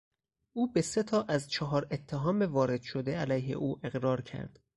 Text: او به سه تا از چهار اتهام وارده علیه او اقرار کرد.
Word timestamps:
او 0.53 0.71
به 0.71 0.81
سه 0.81 1.03
تا 1.03 1.21
از 1.23 1.49
چهار 1.49 1.87
اتهام 1.91 2.41
وارده 2.41 3.17
علیه 3.17 3.55
او 3.55 3.79
اقرار 3.83 4.21
کرد. 4.21 4.59